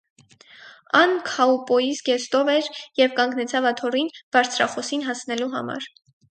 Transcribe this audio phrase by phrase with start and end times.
[0.99, 2.71] Ան քաուպոյի զգեստով էր
[3.03, 5.91] եւ կանգնեցաւ աթոռին բարձրախօսին հասնելու համար։